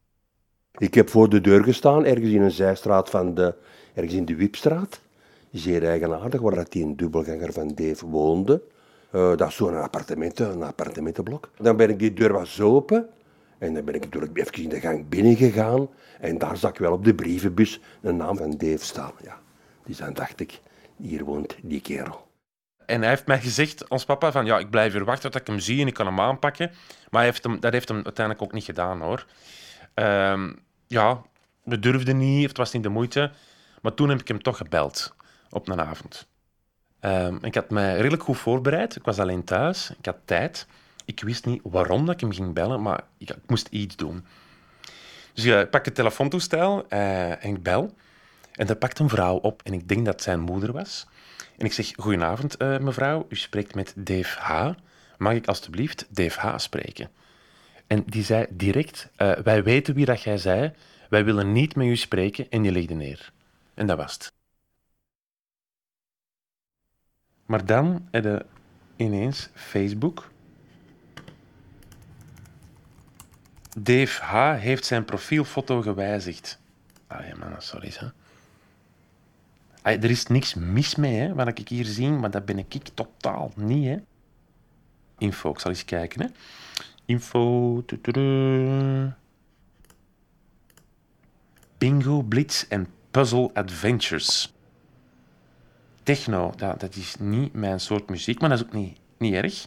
Ik 0.78 0.94
heb 0.94 1.08
voor 1.08 1.28
de 1.28 1.40
deur 1.40 1.64
gestaan, 1.64 2.04
ergens 2.04 2.30
in 2.30 2.42
een 2.42 2.50
zijstraat 2.50 3.10
van 3.10 3.34
de, 3.34 3.54
ergens 3.94 4.14
in 4.14 4.24
de 4.24 4.36
Wipstraat. 4.36 5.00
Zeer 5.52 5.86
eigenaardig, 5.86 6.40
waar 6.40 6.54
dat 6.54 6.72
die 6.72 6.84
een 6.84 6.96
dubbelganger 6.96 7.52
van 7.52 7.68
Dave 7.74 8.06
woonde. 8.06 8.62
Uh, 9.12 9.36
dat 9.36 9.48
is 9.48 9.56
zo'n 9.56 9.82
appartement, 9.82 10.38
een 10.38 10.62
appartementenblok. 10.62 11.50
Dan 11.56 11.76
ben 11.76 11.90
ik 11.90 11.98
die 11.98 12.12
deur 12.12 12.32
was 12.32 12.60
open 12.60 13.08
en 13.58 13.74
dan 13.74 13.84
ben 13.84 13.94
ik 13.94 14.04
natuurlijk 14.04 14.38
even 14.38 14.62
in 14.62 14.68
de 14.68 14.80
gang 14.80 15.08
binnengegaan. 15.08 15.88
En 16.20 16.38
daar 16.38 16.56
zag 16.56 16.70
ik 16.70 16.78
wel 16.78 16.92
op 16.92 17.04
de 17.04 17.14
brievenbus 17.14 17.80
een 18.00 18.16
naam 18.16 18.36
van 18.36 18.50
Dave 18.50 18.84
staan. 18.84 19.12
Ja. 19.22 19.40
Dus 19.84 19.96
dan 19.96 20.12
dacht 20.12 20.40
ik, 20.40 20.60
hier 20.96 21.24
woont 21.24 21.56
die 21.62 21.80
kerel. 21.80 22.27
En 22.88 23.00
hij 23.00 23.10
heeft 23.10 23.26
mij 23.26 23.40
gezegd, 23.40 23.88
ons 23.88 24.04
papa, 24.04 24.32
van 24.32 24.46
ja, 24.46 24.58
ik 24.58 24.70
blijf 24.70 24.92
hier 24.92 25.04
wachten 25.04 25.30
tot 25.30 25.40
ik 25.40 25.46
hem 25.46 25.58
zie 25.58 25.80
en 25.80 25.86
ik 25.86 25.94
kan 25.94 26.06
hem 26.06 26.20
aanpakken. 26.20 26.70
Maar 27.10 27.20
hij 27.20 27.24
heeft 27.24 27.44
hem, 27.44 27.60
dat 27.60 27.72
heeft 27.72 27.88
hem 27.88 28.00
uiteindelijk 28.04 28.44
ook 28.44 28.52
niet 28.52 28.64
gedaan, 28.64 29.00
hoor. 29.00 29.26
Um, 29.94 30.58
ja, 30.86 31.22
we 31.62 31.78
durfden 31.78 32.18
niet, 32.18 32.48
het 32.48 32.56
was 32.56 32.72
niet 32.72 32.82
de 32.82 32.88
moeite. 32.88 33.30
Maar 33.82 33.94
toen 33.94 34.08
heb 34.08 34.20
ik 34.20 34.28
hem 34.28 34.42
toch 34.42 34.56
gebeld, 34.56 35.14
op 35.50 35.68
een 35.68 35.80
avond. 35.80 36.26
Um, 37.00 37.38
ik 37.42 37.54
had 37.54 37.70
mij 37.70 37.96
redelijk 37.96 38.22
goed 38.22 38.38
voorbereid. 38.38 38.96
Ik 38.96 39.04
was 39.04 39.18
alleen 39.18 39.44
thuis, 39.44 39.90
ik 39.98 40.06
had 40.06 40.16
tijd. 40.24 40.66
Ik 41.04 41.20
wist 41.20 41.46
niet 41.46 41.60
waarom 41.64 42.06
dat 42.06 42.14
ik 42.14 42.20
hem 42.20 42.32
ging 42.32 42.54
bellen, 42.54 42.82
maar 42.82 43.00
ik, 43.18 43.30
ik 43.30 43.36
moest 43.46 43.68
iets 43.70 43.96
doen. 43.96 44.26
Dus 45.32 45.44
ik 45.44 45.70
pak 45.70 45.84
het 45.84 45.94
telefoontoestel 45.94 46.86
uh, 46.88 47.44
en 47.44 47.50
ik 47.54 47.62
bel. 47.62 47.94
En 48.52 48.66
daar 48.66 48.76
pakt 48.76 48.98
een 48.98 49.08
vrouw 49.08 49.36
op 49.36 49.62
en 49.62 49.72
ik 49.72 49.88
denk 49.88 50.04
dat 50.04 50.22
zijn 50.22 50.40
moeder 50.40 50.72
was. 50.72 51.06
En 51.58 51.66
ik 51.66 51.72
zeg, 51.72 51.92
goedenavond 51.96 52.62
uh, 52.62 52.78
mevrouw, 52.78 53.26
u 53.28 53.36
spreekt 53.36 53.74
met 53.74 53.92
Dave 53.96 54.40
H. 54.40 54.70
Mag 55.16 55.32
ik 55.32 55.46
alstublieft 55.46 56.06
Dave 56.10 56.40
H. 56.40 56.58
spreken? 56.58 57.10
En 57.86 58.02
die 58.06 58.24
zei 58.24 58.46
direct, 58.50 59.08
uh, 59.16 59.32
wij 59.32 59.62
weten 59.62 59.94
wie 59.94 60.04
dat 60.04 60.22
jij 60.22 60.38
zei, 60.38 60.72
wij 61.08 61.24
willen 61.24 61.52
niet 61.52 61.76
met 61.76 61.86
u 61.86 61.96
spreken 61.96 62.50
en 62.50 62.62
die 62.62 62.72
legde 62.72 62.94
neer. 62.94 63.32
En 63.74 63.86
dat 63.86 63.96
was 63.96 64.12
het. 64.12 64.32
Maar 67.46 67.66
dan 67.66 68.08
heb 68.10 68.24
je 68.24 68.44
ineens 68.96 69.48
Facebook. 69.54 70.30
Dave 73.78 74.22
H. 74.22 74.60
heeft 74.60 74.84
zijn 74.84 75.04
profielfoto 75.04 75.82
gewijzigd. 75.82 76.58
Ah 77.06 77.26
ja, 77.26 77.36
man, 77.36 77.62
sorry. 77.62 77.92
Hè 77.94 78.17
er 79.82 80.10
is 80.10 80.26
niks 80.26 80.54
mis 80.54 80.94
mee, 80.94 81.18
hè, 81.20 81.34
wat 81.34 81.58
ik 81.58 81.68
hier 81.68 81.84
zie, 81.84 82.10
maar 82.10 82.30
dat 82.30 82.44
ben 82.44 82.58
ik 82.58 82.72
totaal 82.94 83.52
niet. 83.56 83.86
Hè. 83.86 83.96
Info, 85.18 85.50
ik 85.50 85.58
zal 85.58 85.70
eens 85.70 85.84
kijken. 85.84 86.20
Hè. 86.20 86.28
Info. 87.04 87.84
Bingo, 91.78 92.22
Blitz 92.22 92.64
en 92.68 92.86
Puzzle 93.10 93.50
Adventures. 93.54 94.52
Techno, 96.02 96.52
dat, 96.56 96.80
dat 96.80 96.96
is 96.96 97.16
niet 97.18 97.52
mijn 97.52 97.80
soort 97.80 98.08
muziek, 98.08 98.40
maar 98.40 98.48
dat 98.48 98.58
is 98.58 98.64
ook 98.64 98.72
niet, 98.72 98.98
niet 99.18 99.34
erg. 99.34 99.66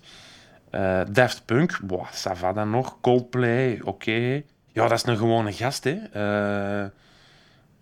Uh, 0.72 1.02
Daft 1.12 1.46
Punk, 1.46 1.80
boah, 1.84 2.12
Savada 2.12 2.64
nog. 2.64 2.98
Coldplay, 3.02 3.82
oké. 3.84 4.44
Ja, 4.72 4.88
dat 4.88 4.92
is 4.92 5.04
een 5.04 5.18
gewone 5.18 5.54
gast, 5.54 5.84
hè. 5.84 5.94
Uh, 5.94 6.90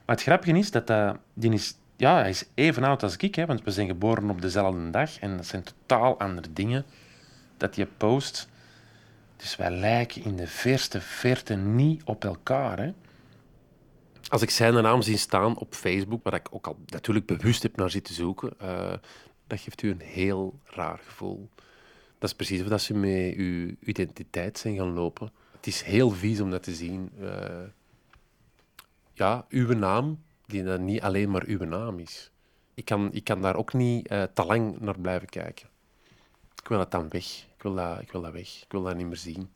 maar 0.06 0.16
het 0.16 0.22
grappige 0.22 0.58
is 0.58 0.72
dat 0.72 0.88
dat, 0.88 1.18
die 1.34 1.52
is 1.52 1.76
ja, 2.00 2.20
hij 2.20 2.30
is 2.30 2.46
even 2.54 2.84
oud 2.84 3.04
als 3.04 3.18
ik, 3.18 3.36
hè, 3.36 3.46
want 3.46 3.64
we 3.64 3.72
zijn 3.72 3.88
geboren 3.88 4.30
op 4.30 4.42
dezelfde 4.42 4.90
dag. 4.90 5.20
En 5.20 5.38
dat 5.38 5.46
zijn 5.46 5.64
totaal 5.64 6.20
andere 6.20 6.54
dingen 6.54 6.86
dat 7.58 7.76
je 7.76 7.86
post. 7.86 8.50
Dus 9.36 9.56
wij 9.56 9.72
lijken 9.72 10.24
in 10.24 10.36
de 10.36 10.48
verste 10.48 11.02
verte 11.02 11.56
niet 11.56 12.04
op 12.04 12.24
elkaar. 12.24 12.80
Hè. 12.80 12.94
Als 14.30 14.42
ik 14.42 14.50
zijn 14.50 14.74
naam 14.74 15.02
zie 15.02 15.18
staan 15.18 15.58
op 15.58 15.74
Facebook, 15.74 16.24
waar 16.24 16.34
ik 16.34 16.48
ook 16.52 16.68
al 16.68 16.78
natuurlijk 16.86 17.26
bewust 17.26 17.64
heb 17.64 17.76
naar 17.76 17.90
zitten 17.90 18.14
zoeken, 18.14 18.54
uh, 18.62 18.94
dat 19.48 19.60
geeft 19.60 19.82
u 19.82 19.90
een 19.90 20.02
heel 20.02 20.60
raar 20.64 21.00
gevoel. 21.04 21.50
Dat 22.20 22.30
is 22.30 22.36
precies 22.36 22.68
dat 22.68 22.82
ze 22.82 22.94
met 22.94 23.36
uw 23.36 23.76
identiteit 23.80 24.58
zijn 24.58 24.76
gaan 24.76 24.94
lopen. 24.94 25.32
Het 25.56 25.68
is 25.68 25.82
heel 25.82 26.10
vies 26.10 26.40
om 26.40 26.50
dat 26.50 26.64
te 26.64 26.76
zien. 26.76 27.12
Uh, 27.22 27.30
ja, 29.14 29.46
uw 29.50 29.74
naam 29.74 30.20
die 30.50 30.64
dan 30.64 30.86
niet 30.86 31.02
alleen 31.02 31.32
maar 31.32 31.44
uw 31.46 31.64
naam 31.64 32.00
is. 32.00 32.32
Ik 32.74 32.86
kan, 32.86 33.10
ik 33.14 33.24
kan 33.24 33.42
daar 33.42 33.56
ook 33.56 33.74
niet 33.74 34.12
uh, 34.12 34.24
te 34.24 34.46
lang 34.46 34.80
naar 34.80 35.00
blijven 35.00 35.30
kijken. 35.30 35.68
Ik 36.62 36.68
wil 36.68 36.78
dat 36.78 36.92
dan 36.92 37.10
weg. 37.10 37.26
Ik 37.56 37.62
wil 37.62 37.76
dat, 37.76 38.02
ik 38.02 38.12
wil 38.12 38.22
dat 38.22 38.32
weg. 38.32 38.62
Ik 38.62 38.72
wil 38.72 38.84
dat 38.84 38.96
niet 38.96 39.08
meer 39.08 39.18
zien. 39.18 39.50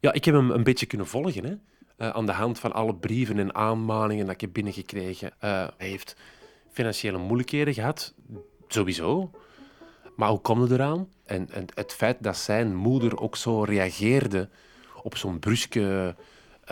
Ja, 0.00 0.12
ik 0.12 0.24
heb 0.24 0.34
hem 0.34 0.50
een 0.50 0.62
beetje 0.62 0.86
kunnen 0.86 1.06
volgen. 1.06 1.44
Hè? 1.44 1.50
Uh, 1.98 2.08
aan 2.08 2.26
de 2.26 2.32
hand 2.32 2.58
van 2.58 2.72
alle 2.72 2.94
brieven 2.94 3.38
en 3.38 3.54
aanmaningen 3.54 4.24
dat 4.24 4.34
ik 4.34 4.40
heb 4.40 4.52
binnengekregen. 4.52 5.28
Uh, 5.28 5.50
hij 5.76 5.88
heeft 5.88 6.16
financiële 6.70 7.18
moeilijkheden 7.18 7.74
gehad, 7.74 8.14
sowieso. 8.68 9.30
Maar 10.16 10.28
hoe 10.28 10.40
komt 10.40 10.60
het 10.60 10.70
eraan? 10.70 11.08
En, 11.24 11.50
en 11.50 11.66
het 11.74 11.92
feit 11.92 12.16
dat 12.20 12.36
zijn 12.36 12.76
moeder 12.76 13.20
ook 13.20 13.36
zo 13.36 13.62
reageerde 13.62 14.48
op 15.02 15.16
zo'n 15.16 15.38
bruske 15.38 16.16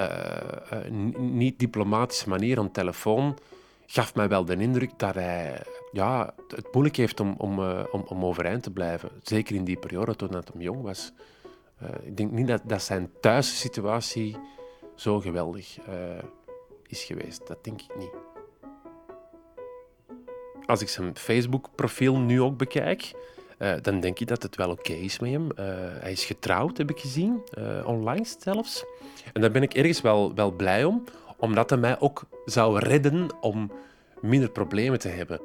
uh, 0.00 0.90
niet-diplomatische 1.18 2.28
manier 2.28 2.58
aan 2.58 2.70
telefoon 2.70 3.38
gaf 3.86 4.14
mij 4.14 4.28
wel 4.28 4.44
de 4.44 4.56
indruk 4.56 4.98
dat 4.98 5.14
hij 5.14 5.62
ja, 5.92 6.34
het 6.48 6.72
moeilijk 6.72 6.96
heeft 6.96 7.20
om, 7.20 7.34
om, 7.38 7.58
uh, 7.58 7.84
om, 7.90 8.04
om 8.08 8.24
overeind 8.24 8.62
te 8.62 8.70
blijven. 8.70 9.10
Zeker 9.22 9.54
in 9.54 9.64
die 9.64 9.78
periode 9.78 10.16
toen 10.16 10.32
hij 10.32 10.42
jong 10.58 10.82
was. 10.82 11.12
Ik 12.02 12.16
denk 12.16 12.30
niet 12.30 12.46
dat, 12.46 12.62
dat 12.64 12.82
zijn 12.82 13.10
thuissituatie 13.20 14.36
zo 14.94 15.20
geweldig 15.20 15.78
is 16.86 17.04
geweest. 17.04 17.46
Dat 17.46 17.64
denk 17.64 17.80
ik 17.80 17.96
niet. 17.96 18.10
Als 20.66 20.80
ik 20.80 20.88
zijn 20.88 21.16
Facebook-profiel 21.16 22.18
nu 22.18 22.42
ook 22.42 22.56
bekijk, 22.56 23.12
uh, 23.60 23.72
dan 23.82 24.00
denk 24.00 24.18
ik 24.18 24.26
dat 24.26 24.42
het 24.42 24.56
wel 24.56 24.70
oké 24.70 24.92
is 24.92 25.18
met 25.18 25.30
hem. 25.30 25.44
Uh, 25.44 25.64
hij 26.00 26.12
is 26.12 26.24
getrouwd, 26.24 26.78
heb 26.78 26.90
ik 26.90 26.98
gezien, 26.98 27.42
uh, 27.58 27.86
online 27.86 28.26
zelfs. 28.38 28.84
En 29.32 29.40
daar 29.40 29.50
ben 29.50 29.62
ik 29.62 29.74
ergens 29.74 30.00
wel, 30.00 30.34
wel 30.34 30.50
blij 30.50 30.84
om, 30.84 31.04
omdat 31.36 31.70
hij 31.70 31.78
mij 31.78 32.00
ook 32.00 32.22
zou 32.44 32.78
redden 32.78 33.28
om 33.40 33.72
minder 34.20 34.50
problemen 34.50 34.98
te 34.98 35.08
hebben. 35.08 35.40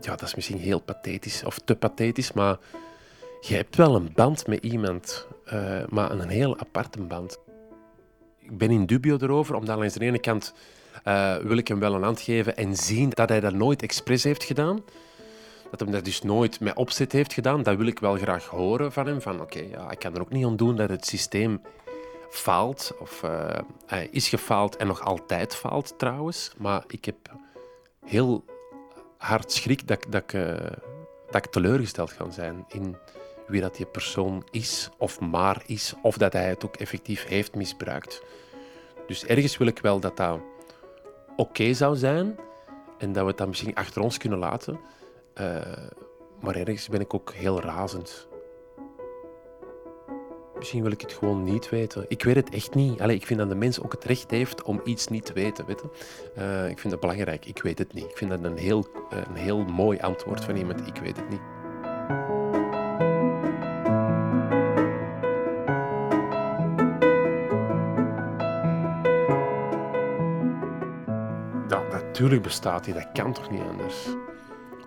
Ja, 0.00 0.10
dat 0.10 0.22
is 0.22 0.34
misschien 0.34 0.58
heel 0.58 0.80
pathetisch 0.80 1.44
of 1.44 1.58
te 1.58 1.76
pathetisch, 1.76 2.32
maar 2.32 2.58
je 3.40 3.54
hebt 3.54 3.76
wel 3.76 3.94
een 3.94 4.10
band 4.14 4.46
met 4.46 4.64
iemand, 4.64 5.26
maar 5.88 6.10
een 6.10 6.28
heel 6.28 6.58
aparte 6.58 7.02
band. 7.02 7.38
Ik 8.38 8.58
ben 8.58 8.70
in 8.70 8.86
dubio 8.86 9.16
erover, 9.20 9.54
omdat 9.54 9.78
aan 9.80 9.88
de 9.88 10.00
ene 10.00 10.20
kant 10.20 10.54
wil 11.42 11.56
ik 11.56 11.68
hem 11.68 11.78
wel 11.78 11.94
een 11.94 12.02
hand 12.02 12.20
geven 12.20 12.56
en 12.56 12.76
zien 12.76 13.10
dat 13.10 13.28
hij 13.28 13.40
dat 13.40 13.54
nooit 13.54 13.82
expres 13.82 14.24
heeft 14.24 14.44
gedaan 14.44 14.82
dat 15.70 15.80
hij 15.80 15.90
dat 15.90 16.04
dus 16.04 16.22
nooit 16.22 16.60
met 16.60 16.76
opzet 16.76 17.12
heeft 17.12 17.32
gedaan. 17.32 17.62
Dat 17.62 17.76
wil 17.76 17.86
ik 17.86 17.98
wel 17.98 18.16
graag 18.16 18.46
horen 18.46 18.92
van 18.92 19.06
hem. 19.06 19.20
Van 19.20 19.40
oké, 19.40 19.58
ja, 19.58 19.90
ik 19.90 19.98
kan 19.98 20.14
er 20.14 20.20
ook 20.20 20.30
niet 20.30 20.44
aan 20.44 20.56
doen 20.56 20.76
dat 20.76 20.88
het 20.88 21.06
systeem 21.06 21.60
faalt. 22.30 22.92
Of 22.98 23.22
uh, 23.22 23.58
hij 23.86 24.08
is 24.10 24.28
gefaald 24.28 24.76
en 24.76 24.86
nog 24.86 25.04
altijd 25.04 25.54
faalt 25.54 25.94
trouwens. 25.98 26.52
Maar 26.56 26.84
ik 26.86 27.04
heb 27.04 27.16
heel 28.04 28.44
hard 29.18 29.52
schrik 29.52 29.86
dat, 29.86 30.06
dat, 30.08 30.22
ik, 30.22 30.32
uh, 30.32 30.56
dat 31.30 31.44
ik 31.44 31.46
teleurgesteld 31.46 32.12
ga 32.12 32.30
zijn 32.30 32.64
in 32.68 32.96
wie 33.46 33.60
dat 33.60 33.76
die 33.76 33.86
persoon 33.86 34.46
is 34.50 34.88
of 34.96 35.20
maar 35.20 35.62
is. 35.66 35.94
Of 36.02 36.18
dat 36.18 36.32
hij 36.32 36.48
het 36.48 36.64
ook 36.64 36.76
effectief 36.76 37.26
heeft 37.26 37.54
misbruikt. 37.54 38.22
Dus 39.06 39.24
ergens 39.24 39.56
wil 39.56 39.66
ik 39.66 39.78
wel 39.78 40.00
dat 40.00 40.16
dat 40.16 40.40
oké 41.36 41.72
zou 41.72 41.96
zijn. 41.96 42.38
En 42.98 43.12
dat 43.12 43.22
we 43.22 43.28
het 43.28 43.38
dan 43.38 43.48
misschien 43.48 43.74
achter 43.74 44.02
ons 44.02 44.18
kunnen 44.18 44.38
laten. 44.38 44.80
Uh, 45.40 45.60
maar 46.40 46.56
ergens 46.56 46.88
ben 46.88 47.00
ik 47.00 47.14
ook 47.14 47.32
heel 47.32 47.60
razend. 47.60 48.28
Misschien 50.58 50.82
wil 50.82 50.92
ik 50.92 51.00
het 51.00 51.12
gewoon 51.12 51.44
niet 51.44 51.68
weten. 51.68 52.04
Ik 52.08 52.22
weet 52.22 52.34
het 52.34 52.50
echt 52.50 52.74
niet. 52.74 53.00
Allee, 53.00 53.16
ik 53.16 53.26
vind 53.26 53.38
dat 53.38 53.48
de 53.48 53.54
mens 53.54 53.82
ook 53.82 53.92
het 53.92 54.04
recht 54.04 54.30
heeft 54.30 54.62
om 54.62 54.80
iets 54.84 55.08
niet 55.08 55.24
te 55.24 55.32
weten. 55.32 55.66
Weet 55.66 55.82
uh, 56.38 56.68
ik 56.68 56.78
vind 56.78 56.90
dat 56.90 57.00
belangrijk. 57.00 57.46
Ik 57.46 57.62
weet 57.62 57.78
het 57.78 57.92
niet. 57.92 58.04
Ik 58.04 58.16
vind 58.16 58.30
dat 58.30 58.44
een 58.44 58.56
heel, 58.56 58.86
uh, 59.12 59.18
een 59.28 59.36
heel 59.36 59.64
mooi 59.64 59.98
antwoord 59.98 60.44
van 60.44 60.56
iemand. 60.56 60.86
Ik 60.86 60.96
weet 60.96 61.16
het 61.16 61.28
niet. 61.28 61.40
Dat, 71.68 71.90
natuurlijk 71.90 72.42
bestaat 72.42 72.84
hij, 72.84 72.94
dat 72.94 73.12
kan 73.12 73.32
toch 73.32 73.50
niet 73.50 73.62
anders? 73.70 74.06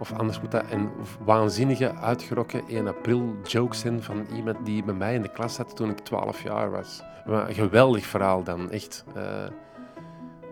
Of 0.02 0.14
anders 0.14 0.42
moet 0.42 0.52
dat 0.52 0.64
een 0.70 0.90
waanzinnige, 1.26 1.96
uitgerokken 1.96 2.62
1 2.68 2.88
april 2.88 3.36
joke 3.44 3.76
zijn 3.76 4.04
van 4.04 4.26
iemand 4.36 4.58
die 4.66 4.84
bij 4.84 4.94
mij 4.94 5.14
in 5.14 5.22
de 5.22 5.32
klas 5.32 5.56
zat 5.56 5.76
toen 5.76 5.90
ik 5.90 6.00
12 6.00 6.44
jaar 6.44 6.72
was. 6.72 7.04
Maar 7.26 7.48
een 7.48 7.54
geweldig 7.54 8.06
verhaal 8.06 8.44
dan, 8.44 8.72
echt. 8.72 9.06
Uh, 9.18 9.24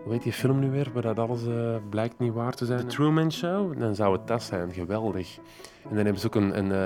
hoe 0.04 0.12
heet 0.12 0.22
die 0.22 0.32
film 0.32 0.58
nu 0.58 0.70
weer, 0.70 0.90
waar 0.92 1.02
dat 1.02 1.18
alles 1.18 1.46
uh, 1.46 1.76
blijkt 1.88 2.18
niet 2.18 2.32
waar 2.32 2.52
te 2.52 2.66
zijn? 2.66 2.78
The 2.78 2.86
Truman 2.86 3.32
Show? 3.32 3.78
Dan 3.78 3.94
zou 3.94 4.12
het 4.12 4.26
dat 4.26 4.42
zijn, 4.42 4.72
geweldig. 4.72 5.38
En 5.82 5.94
dan 5.94 6.04
hebben 6.04 6.18
ze 6.18 6.26
ook 6.26 6.34
een, 6.34 6.58
een, 6.58 6.70
uh, 6.70 6.84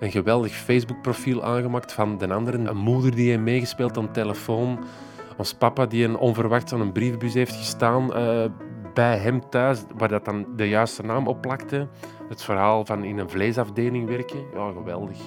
een 0.00 0.10
geweldig 0.10 0.52
Facebook-profiel 0.52 1.44
aangemaakt 1.44 1.92
van 1.92 2.18
de 2.18 2.34
andere. 2.34 2.58
Een 2.58 2.76
moeder 2.76 3.14
die 3.14 3.28
heeft 3.28 3.42
meegespeeld 3.42 3.98
aan 3.98 4.12
telefoon. 4.12 4.78
Ons 5.36 5.54
papa 5.54 5.86
die 5.86 6.04
een 6.04 6.16
onverwachts 6.16 6.72
aan 6.72 6.80
een 6.80 6.92
brievenbus 6.92 7.34
heeft 7.34 7.56
gestaan 7.56 8.12
bij 8.94 9.18
hem 9.18 9.48
thuis, 9.50 9.84
waar 9.96 10.08
dat 10.08 10.24
dan 10.24 10.46
de 10.56 10.68
juiste 10.68 11.02
naam 11.02 11.26
op 11.26 11.40
plakte. 11.40 11.88
Het 12.28 12.42
verhaal 12.42 12.84
van 12.84 13.04
in 13.04 13.18
een 13.18 13.30
vleesafdeling 13.30 14.08
werken. 14.08 14.44
Ja, 14.54 14.72
geweldig. 14.72 15.18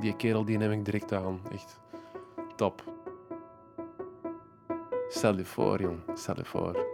Die 0.00 0.16
kerel 0.16 0.44
die 0.44 0.58
neem 0.58 0.70
ik 0.70 0.84
direct 0.84 1.12
aan. 1.12 1.40
Echt 1.52 1.80
top. 2.56 2.82
Stel 5.08 5.36
je 5.36 5.44
voor, 5.44 5.80
jong. 5.80 5.98
Stel 6.14 6.36
je 6.36 6.44
voor. 6.44 6.93